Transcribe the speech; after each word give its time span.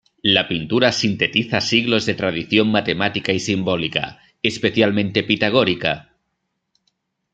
La 0.35 0.43
pintura 0.51 0.91
sintetiza 0.91 1.61
siglos 1.61 2.07
de 2.07 2.15
tradición 2.15 2.71
matemática 2.71 3.33
y 3.33 3.39
simbólica, 3.39 4.17
especialmente 4.41 5.21
pitagórica. 5.21 6.15